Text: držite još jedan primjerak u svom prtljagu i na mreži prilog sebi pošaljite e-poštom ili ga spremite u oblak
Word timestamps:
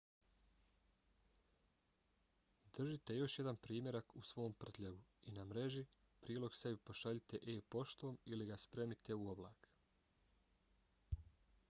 držite 2.77 3.17
još 3.17 3.39
jedan 3.39 3.57
primjerak 3.57 4.15
u 4.15 4.21
svom 4.23 4.53
prtljagu 4.53 5.03
i 5.23 5.31
na 5.37 5.45
mreži 5.45 5.85
prilog 6.19 6.55
sebi 6.55 6.77
pošaljite 6.77 7.39
e-poštom 7.57 8.17
ili 8.25 8.45
ga 8.45 8.57
spremite 8.67 9.13
u 9.15 9.29
oblak 9.31 9.69